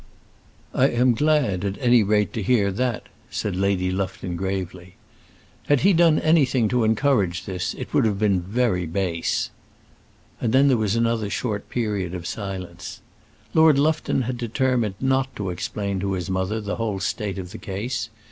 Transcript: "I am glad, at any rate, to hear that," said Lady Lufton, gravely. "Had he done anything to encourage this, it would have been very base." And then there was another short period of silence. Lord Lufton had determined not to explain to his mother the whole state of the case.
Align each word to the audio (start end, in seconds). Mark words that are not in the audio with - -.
"I 0.73 0.87
am 0.87 1.13
glad, 1.13 1.63
at 1.63 1.77
any 1.79 2.01
rate, 2.01 2.33
to 2.33 2.41
hear 2.41 2.71
that," 2.71 3.03
said 3.29 3.55
Lady 3.55 3.91
Lufton, 3.91 4.35
gravely. 4.35 4.95
"Had 5.67 5.81
he 5.81 5.93
done 5.93 6.17
anything 6.17 6.67
to 6.69 6.83
encourage 6.83 7.45
this, 7.45 7.75
it 7.75 7.93
would 7.93 8.05
have 8.05 8.17
been 8.17 8.41
very 8.41 8.87
base." 8.87 9.51
And 10.41 10.53
then 10.53 10.69
there 10.69 10.75
was 10.77 10.95
another 10.95 11.29
short 11.29 11.69
period 11.69 12.15
of 12.15 12.25
silence. 12.25 13.01
Lord 13.53 13.77
Lufton 13.77 14.23
had 14.23 14.39
determined 14.39 14.95
not 14.99 15.35
to 15.35 15.51
explain 15.51 15.99
to 15.99 16.13
his 16.13 16.31
mother 16.31 16.59
the 16.59 16.77
whole 16.77 16.99
state 16.99 17.37
of 17.37 17.51
the 17.51 17.59
case. 17.59 18.09